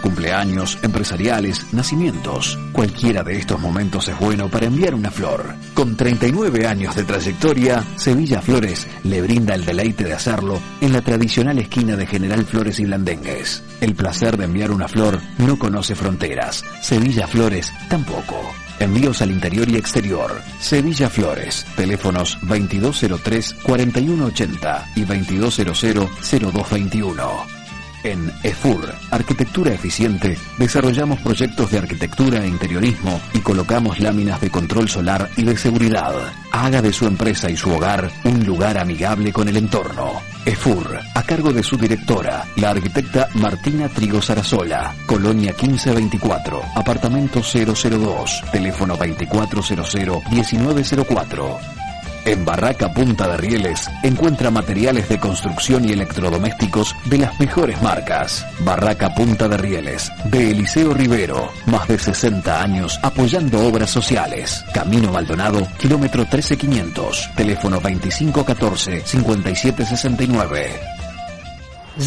[0.00, 2.56] Cumpleaños, empresariales, nacimientos.
[2.70, 5.56] Cualquiera de estos momentos es bueno para enviar una flor.
[5.74, 11.00] Con 39 años de trayectoria, Sevilla Flores le brinda el deleite de hacerlo en la
[11.00, 13.64] tradicional esquina de General Flores y Blandengues.
[13.80, 16.64] El placer de enviar una flor no conoce fronteras.
[16.80, 18.40] Sevilla Flores tampoco.
[18.78, 20.40] Envíos al interior y exterior.
[20.60, 21.66] Sevilla Flores.
[21.74, 27.61] Teléfonos 2203-4180 y 2200-0221.
[28.04, 34.88] En EFUR, Arquitectura Eficiente, desarrollamos proyectos de arquitectura e interiorismo y colocamos láminas de control
[34.88, 36.12] solar y de seguridad.
[36.50, 40.20] Haga de su empresa y su hogar un lugar amigable con el entorno.
[40.44, 48.42] EFUR, a cargo de su directora, la arquitecta Martina Trigo Sarasola, Colonia 1524, apartamento 002,
[48.50, 51.81] teléfono 2400-1904.
[52.24, 58.46] En Barraca Punta de Rieles encuentra materiales de construcción y electrodomésticos de las mejores marcas.
[58.60, 64.64] Barraca Punta de Rieles, de Eliseo Rivero, más de 60 años apoyando obras sociales.
[64.72, 70.66] Camino Maldonado, kilómetro 13500, teléfono 2514-5769.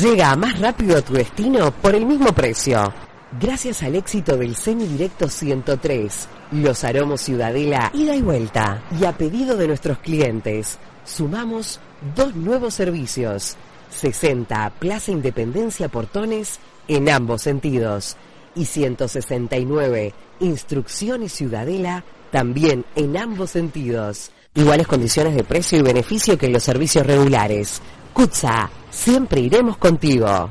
[0.02, 2.94] Llega más rápido a tu destino por el mismo precio.
[3.40, 8.82] Gracias al éxito del semidirecto 103, los aromos Ciudadela ida y vuelta.
[8.98, 11.82] Y a pedido de nuestros clientes, sumamos
[12.16, 13.58] dos nuevos servicios.
[13.90, 18.16] 60 Plaza Independencia Portones en ambos sentidos.
[18.56, 24.32] Y 169 Instrucciones Ciudadela también en ambos sentidos.
[24.54, 27.82] Iguales condiciones de precio y beneficio que los servicios regulares.
[28.14, 30.50] Kutza, siempre iremos contigo.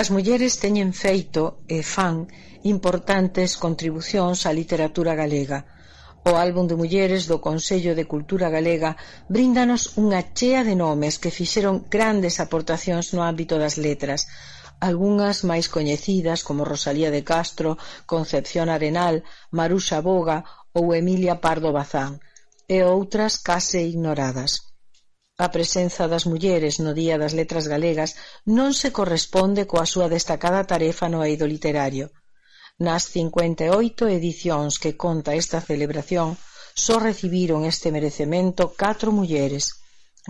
[0.00, 1.42] As mulleres teñen feito
[1.76, 2.16] e fan
[2.74, 5.58] importantes contribucións á literatura galega.
[6.28, 8.90] O álbum de mulleres do Consello de Cultura Galega
[9.34, 14.20] bríndanos unha chea de nomes que fixeron grandes aportacións no ámbito das letras,
[14.88, 17.70] algunhas máis coñecidas como Rosalía de Castro,
[18.12, 19.22] Concepción Arenal,
[19.58, 20.38] Maruxa Boga
[20.78, 22.12] ou Emilia Pardo Bazán,
[22.66, 24.73] e outras case ignoradas.
[25.36, 28.10] A presenza das mulleres no Día das Letras Galegas
[28.56, 32.06] non se corresponde coa súa destacada tarefa no eido literario.
[32.78, 36.28] Nas 58 edicións que conta esta celebración,
[36.84, 39.64] só recibiron este merecemento catro mulleres.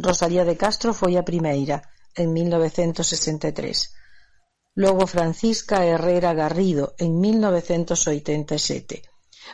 [0.07, 1.77] Rosalía de Castro foi a primeira,
[2.17, 3.93] en 1963.
[4.83, 9.05] Logo Francisca Herrera Garrido, en 1987.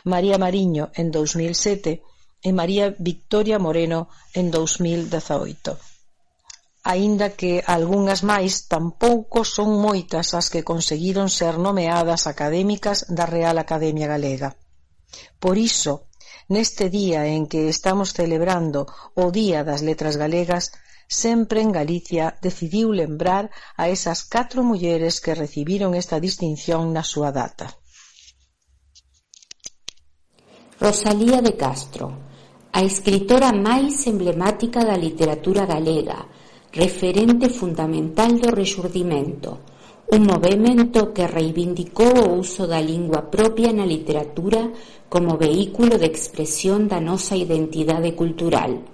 [0.03, 2.01] María Mariño, en 2007,
[2.41, 5.77] e María Victoria Moreno en 2018.
[6.83, 13.57] Aínda que algunhas máis tampouco son moitas as que conseguiron ser nomeadas académicas da Real
[13.61, 14.49] Academia Galega.
[15.37, 16.09] Por iso,
[16.49, 20.65] neste día en que estamos celebrando o Día das Letras Galegas,
[21.07, 27.29] sempre en Galicia decidiu lembrar a esas catro mulleres que recibiron esta distinción na súa
[27.29, 27.67] data.
[30.81, 32.30] Rosalía de Castro,
[32.71, 36.23] a escritora máis emblemática da literatura galega,
[36.71, 39.59] referente fundamental do rexurdimento,
[40.11, 44.71] un movimento que reivindicou o uso da lingua propia na literatura
[45.11, 48.87] como vehículo de expresión da nosa identidade cultural.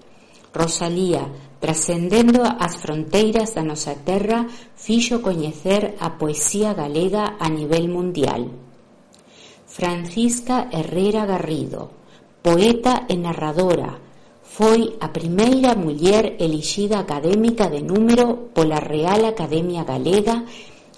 [0.54, 1.30] Rosalía,
[1.62, 8.50] trascendendo as fronteiras da nosa terra, fixo coñecer a poesía galega a nivel mundial.
[9.66, 11.97] Francisca Herrera Garrido,
[12.48, 14.00] poeta e narradora,
[14.40, 20.48] foi a primeira muller elixida académica de número pola Real Academia Galega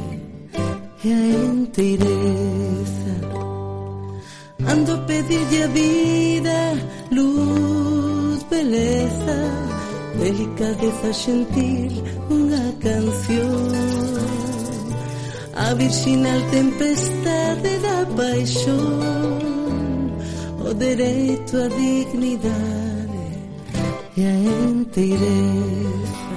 [1.04, 2.99] e a enteireza.
[4.68, 6.74] Ando a pedirlle a vida
[7.12, 9.38] Luz, beleza
[10.20, 13.70] Delicadeza xentil Unha canción.
[15.56, 19.40] A virxinal tempestade da paixón
[20.60, 23.26] O dereito a dignidade
[24.18, 24.36] E a
[24.70, 26.36] enteireza.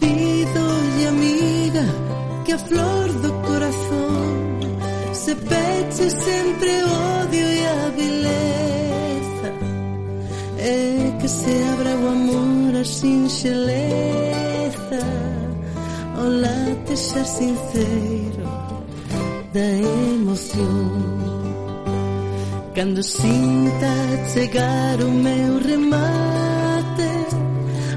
[0.00, 0.64] Pido,
[1.08, 1.84] amiga
[2.44, 4.37] Que a flor do corazón
[5.28, 6.70] se pecho sempre
[7.20, 9.48] odio e a vileza
[10.58, 13.68] É que se abra o amor a sinxeleza
[16.16, 18.48] O latexar sincero
[19.52, 19.70] da
[20.16, 20.92] emoción.
[22.74, 23.92] Cando sinta
[24.32, 27.10] chegar o meu remate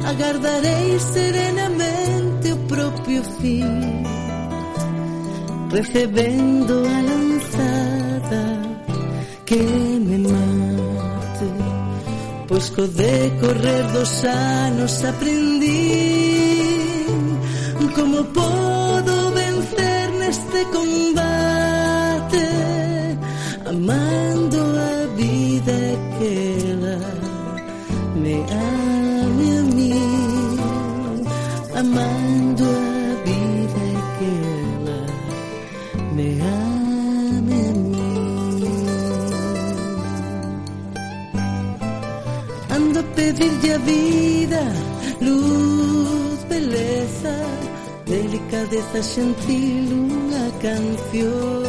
[0.05, 4.20] Agardarei serenamente o propio fin.
[5.71, 8.43] recebendo a lanzada
[9.45, 9.57] que
[10.07, 11.47] me mate,
[12.47, 16.31] pues pois co decorrer dos anos aprendí
[17.95, 22.47] como podo vencer neste combate
[23.67, 24.57] amando
[24.89, 25.79] a vida
[26.17, 26.31] que
[26.71, 26.99] ela
[28.21, 29.93] me ame a mí
[31.75, 32.20] amando
[43.41, 44.61] Bella vida,
[45.19, 47.35] luz, beleza,
[48.05, 51.63] delicadeza gentil, una canción.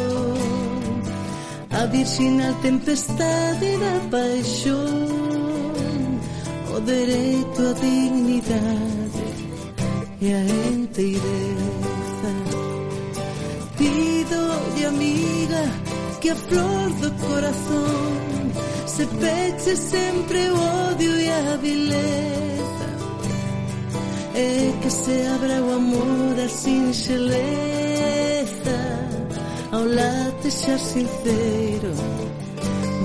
[1.70, 4.84] A virginal tempestade da paixão,
[6.68, 9.28] o oh, direito à dignidade
[10.20, 10.42] e a
[10.74, 12.32] inteireza.
[13.78, 15.62] Pido de amiga
[16.20, 17.10] que a flor do
[18.96, 22.88] se peche sempre o odio e a vileza
[24.34, 27.32] e que se abra o amor a sinxeleza
[29.72, 31.92] ao latexar sincero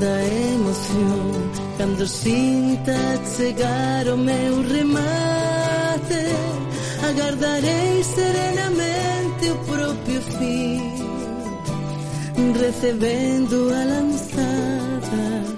[0.02, 0.24] da
[0.54, 1.52] emoción.
[1.78, 2.98] Cando sinta
[3.38, 6.24] chegar o meu remate
[7.08, 10.98] agardarei serenamente o propio fin
[12.60, 15.57] recebendo a lanzada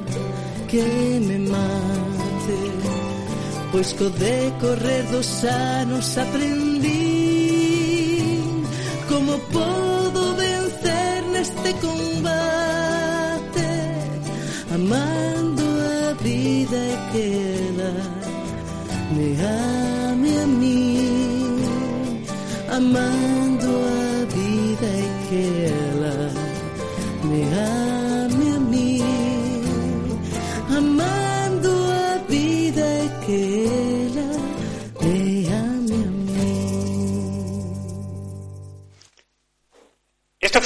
[0.70, 2.60] que me mate
[3.72, 6.90] pois co decorrer dos anos aprendi
[9.08, 13.70] como podo vencer neste combate
[14.76, 15.64] amando
[16.08, 17.24] a vida que
[17.68, 17.94] ela
[19.16, 19.28] me
[20.12, 21.62] ame a mí
[22.78, 23.39] amando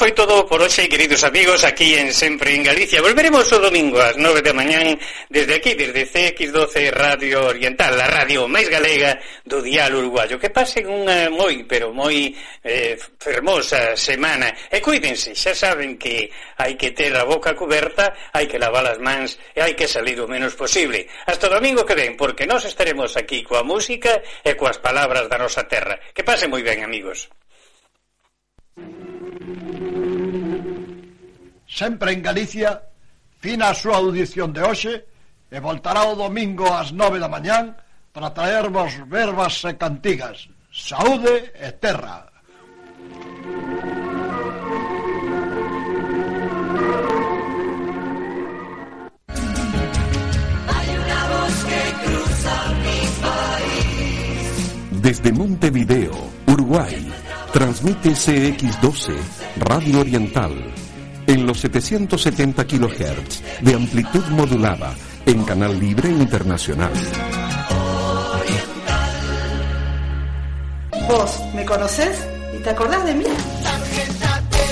[0.04, 3.00] foi todo por hoxe, queridos amigos, aquí en Sempre en Galicia.
[3.00, 5.00] Volveremos o domingo ás 9 da mañán
[5.32, 9.16] desde aquí, desde CX12 Radio Oriental, a radio máis galega
[9.48, 10.36] do dial uruguayo.
[10.36, 12.36] Que pasen unha moi, pero moi
[12.68, 14.52] eh, fermosa semana.
[14.68, 16.28] E cuídense, xa saben que
[16.60, 20.20] hai que ter a boca coberta, hai que lavar as mans e hai que salir
[20.20, 21.08] o menos posible.
[21.32, 25.40] Hasta o domingo que ven, porque nós estaremos aquí coa música e coas palabras da
[25.40, 25.96] nosa terra.
[26.12, 27.32] Que pasen moi ben, amigos.
[31.74, 32.84] sempre en Galicia,
[33.42, 34.94] fina a súa audición de hoxe
[35.50, 37.74] e voltará o domingo ás nove da mañán
[38.14, 40.46] para traervos verbas e cantigas.
[40.70, 42.30] Saúde e terra.
[55.04, 56.16] Desde Montevideo,
[56.48, 56.96] Uruguay,
[57.52, 59.20] transmite CX12,
[59.68, 60.83] Radio Oriental
[61.28, 64.96] en los 770 kHz de amplitud modulada,
[65.26, 66.92] en canal libre internacional.
[71.08, 72.28] Vos, ¿me conocés?
[72.58, 73.26] ¿Y te acordás de mí?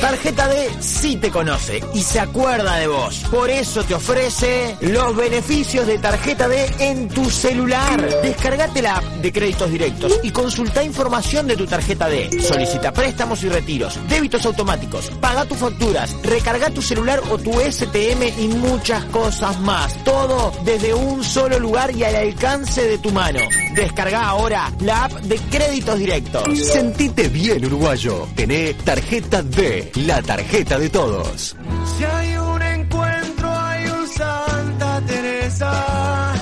[0.01, 3.23] Tarjeta D sí te conoce y se acuerda de vos.
[3.29, 8.01] Por eso te ofrece los beneficios de Tarjeta D en tu celular.
[8.23, 12.41] Descargate la app de créditos directos y consulta información de tu tarjeta D.
[12.41, 18.39] Solicita préstamos y retiros, débitos automáticos, paga tus facturas, recarga tu celular o tu STM
[18.39, 20.03] y muchas cosas más.
[20.03, 23.39] Todo desde un solo lugar y al alcance de tu mano.
[23.75, 26.59] Descarga ahora la app de créditos directos.
[26.59, 28.27] Sentite bien, uruguayo.
[28.35, 31.55] Tené Tarjeta D, la tarjeta de todos.
[31.97, 36.33] Si hay un encuentro, hay un Santa Teresa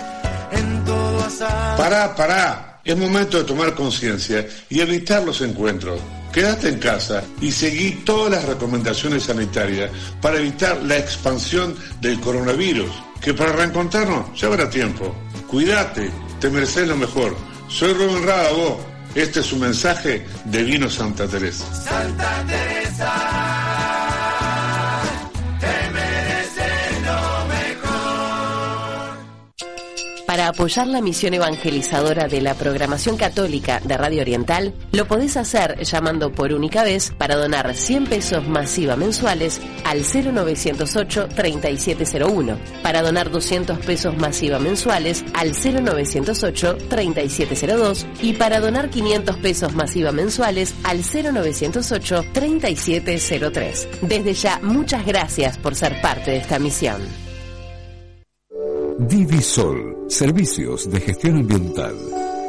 [0.52, 1.78] en todo asado.
[1.78, 2.82] Pará, pará.
[2.84, 6.00] Es momento de tomar conciencia y evitar los encuentros.
[6.32, 9.92] Quédate en casa y seguí todas las recomendaciones sanitarias
[10.22, 12.92] para evitar la expansión del coronavirus,
[13.22, 15.14] que para reencontrarnos ya habrá tiempo.
[15.48, 17.36] Cuídate, te mereces lo mejor.
[17.68, 18.78] Soy Rubén Rada, vos.
[19.16, 21.66] Este es un mensaje de Vino Santa Teresa.
[21.74, 23.49] Santa Teresa, side.
[30.40, 35.84] Para apoyar la misión evangelizadora de la programación católica de Radio Oriental, lo podés hacer
[35.84, 43.80] llamando por única vez para donar 100 pesos masiva mensuales al 0908-3701, para donar 200
[43.80, 53.88] pesos masiva mensuales al 0908-3702 y para donar 500 pesos masiva mensuales al 0908-3703.
[54.04, 57.29] Desde ya, muchas gracias por ser parte de esta misión.
[59.08, 61.96] Divisol, servicios de gestión ambiental.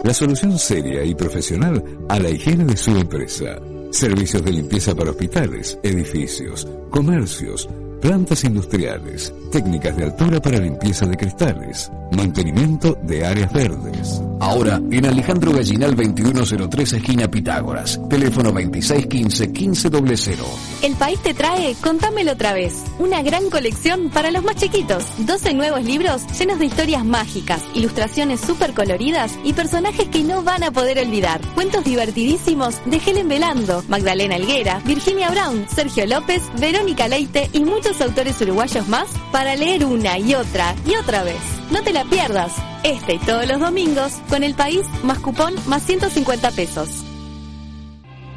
[0.03, 3.61] La solución seria y profesional a la higiene de su empresa.
[3.92, 7.68] Servicios de limpieza para hospitales, edificios, comercios,
[8.01, 14.20] plantas industriales, técnicas de altura para limpieza de cristales, mantenimiento de áreas verdes.
[14.51, 18.01] Ahora en Alejandro Gallinal 2103 esquina Pitágoras.
[18.09, 20.38] Teléfono 2615-1500.
[20.82, 22.82] El país te trae Contámelo otra vez.
[22.98, 25.05] Una gran colección para los más chiquitos.
[25.18, 30.64] 12 nuevos libros llenos de historias mágicas, ilustraciones súper coloridas y personajes que no van
[30.64, 31.40] a poder olvidar.
[31.55, 38.01] Cuentos divertidísimos de Helen Velando, Magdalena Elguera, Virginia Brown, Sergio López, Verónica Leite y muchos
[38.01, 41.59] autores uruguayos más para leer una y otra y otra vez.
[41.70, 42.52] No te la pierdas.
[42.82, 47.04] Este y todos los domingos con el país más cupón más 150 pesos.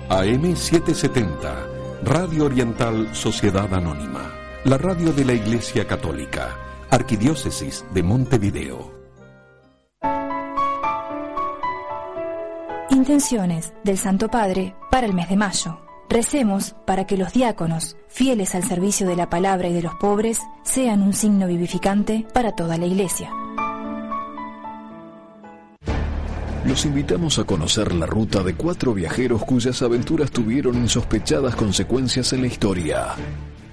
[0.09, 4.31] AM770, Radio Oriental Sociedad Anónima,
[4.65, 6.57] la radio de la Iglesia Católica,
[6.91, 8.93] Arquidiócesis de Montevideo.
[12.91, 15.82] Intenciones del Santo Padre para el mes de mayo.
[16.10, 20.39] Recemos para que los diáconos, fieles al servicio de la palabra y de los pobres,
[20.64, 23.32] sean un signo vivificante para toda la Iglesia.
[26.66, 32.41] Los invitamos a conocer la ruta de cuatro viajeros cuyas aventuras tuvieron insospechadas consecuencias en
[32.41, 33.08] la historia.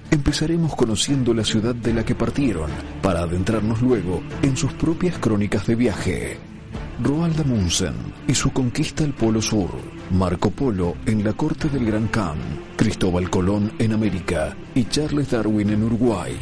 [0.09, 2.69] Empezaremos conociendo la ciudad de la que partieron,
[3.01, 6.50] para adentrarnos luego en sus propias crónicas de viaje.
[6.99, 7.93] Roald Amundsen
[8.27, 9.71] y su conquista al Polo Sur,
[10.11, 12.37] Marco Polo en la corte del Gran Khan,
[12.75, 16.37] Cristóbal Colón en América y Charles Darwin en Uruguay.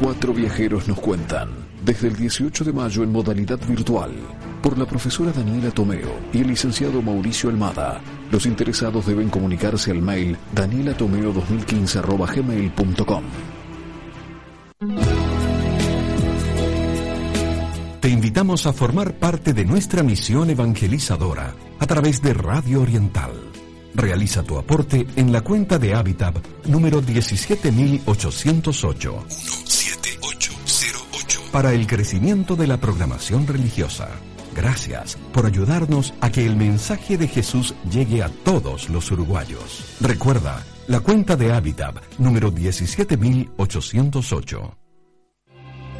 [0.00, 1.50] Cuatro viajeros nos cuentan,
[1.84, 4.12] desde el 18 de mayo en modalidad virtual,
[4.62, 8.00] por la profesora Daniela Tomeo y el licenciado Mauricio Almada.
[8.30, 13.24] Los interesados deben comunicarse al mail danielatomeo2015.gmail.com.
[18.00, 23.32] Te invitamos a formar parte de nuestra misión evangelizadora a través de Radio Oriental.
[23.94, 26.36] Realiza tu aporte en la cuenta de Habitat
[26.66, 29.24] número 17808
[31.50, 34.08] para el crecimiento de la programación religiosa.
[34.54, 39.96] Gracias por ayudarnos a que el mensaje de Jesús llegue a todos los uruguayos.
[40.00, 44.76] Recuerda, la cuenta de Habitat número 17808.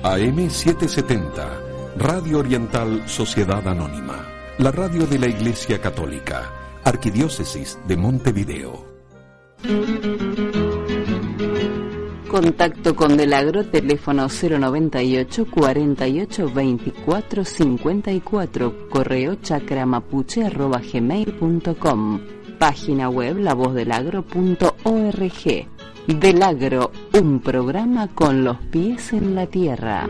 [0.03, 1.68] AM770,
[1.99, 4.25] Radio Oriental Sociedad Anónima,
[4.59, 6.53] la radio de la Iglesia Católica,
[6.85, 8.85] Arquidiócesis de Montevideo.
[12.31, 22.21] Contacto con Delagro, teléfono 098 48 24 54, correo chacramapuche arroba gmail.com,
[22.61, 25.67] página web lavozdelagro.org.
[26.07, 30.07] Delagro, un programa con los pies en la tierra.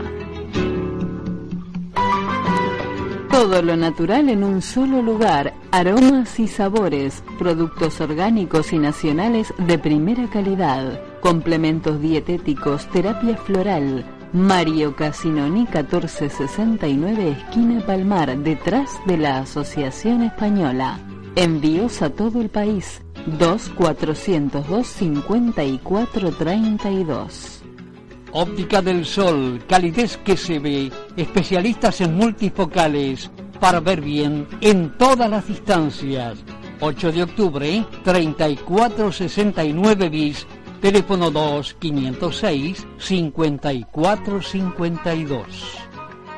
[3.39, 9.79] Todo lo natural en un solo lugar, aromas y sabores, productos orgánicos y nacionales de
[9.79, 14.05] primera calidad, complementos dietéticos, terapia floral.
[14.33, 20.99] Mario Casinoni 1469 esquina Palmar, detrás de la Asociación Española.
[21.37, 23.01] Envíos a todo el país.
[23.25, 27.58] 2 402 54 32.
[28.31, 35.29] Óptica del Sol, calidez que se ve, especialistas en multifocales, para ver bien en todas
[35.29, 36.39] las distancias.
[36.79, 40.47] 8 de octubre, 3469 bis,
[40.79, 45.77] teléfono 2 506 5452.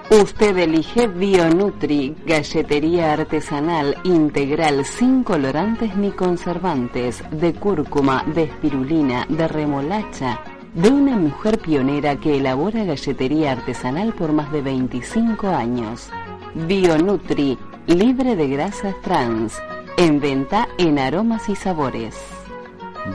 [0.10, 9.48] Usted elige Bionutri, galletería artesanal integral sin colorantes ni conservantes, de cúrcuma, de espirulina, de
[9.48, 10.42] remolacha,
[10.74, 16.10] de una mujer pionera que elabora galletería artesanal por más de 25 años.
[16.54, 17.58] Bionutri,
[17.88, 19.62] libre de grasas trans,
[19.98, 22.16] en venta en aromas y sabores.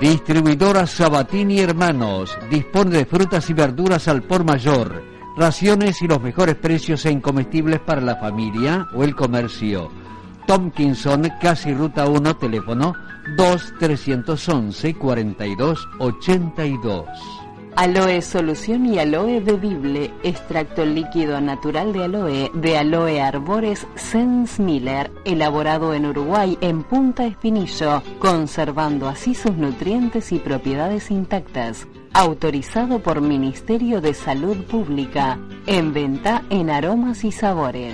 [0.00, 5.02] Distribuidora Sabatini Hermanos dispone de frutas y verduras al por mayor,
[5.36, 9.90] raciones y los mejores precios en comestibles para la familia o el comercio.
[10.46, 12.94] Tomkinson, casi ruta 1, teléfono
[13.36, 17.45] 2 311 42 82.
[17.76, 25.12] Aloe Solución y Aloe Bebible, extracto líquido natural de aloe de Aloe Arbores Sens Miller,
[25.26, 31.86] elaborado en Uruguay en Punta Espinillo, conservando así sus nutrientes y propiedades intactas.
[32.14, 37.92] Autorizado por Ministerio de Salud Pública, en venta en aromas y sabores.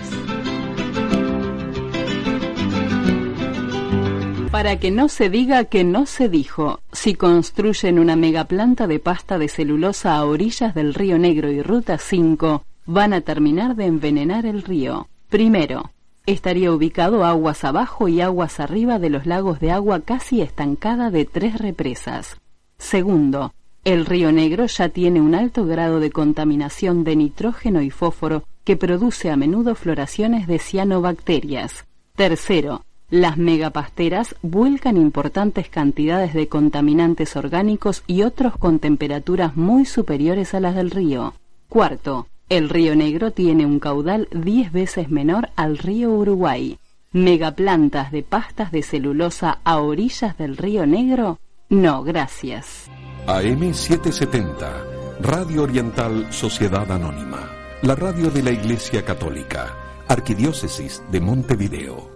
[4.53, 9.39] Para que no se diga que no se dijo, si construyen una megaplanta de pasta
[9.39, 14.45] de celulosa a orillas del río Negro y Ruta 5, van a terminar de envenenar
[14.45, 15.09] el río.
[15.31, 15.91] Primero,
[16.27, 21.25] estaría ubicado aguas abajo y aguas arriba de los lagos de agua casi estancada de
[21.25, 22.37] tres represas.
[22.77, 28.45] Segundo, el río Negro ya tiene un alto grado de contaminación de nitrógeno y fósforo
[28.65, 31.87] que produce a menudo floraciones de cianobacterias.
[32.15, 40.55] Tercero, las megapasteras vuelcan importantes cantidades de contaminantes orgánicos y otros con temperaturas muy superiores
[40.55, 41.35] a las del río.
[41.69, 46.79] Cuarto, el río Negro tiene un caudal 10 veces menor al río Uruguay.
[47.13, 51.39] ¿Megaplantas de pastas de celulosa a orillas del río Negro?
[51.69, 52.91] No, gracias.
[53.27, 54.85] AM 770,
[55.21, 57.51] Radio Oriental Sociedad Anónima,
[57.83, 59.77] la radio de la Iglesia Católica,
[60.09, 62.11] Arquidiócesis de Montevideo.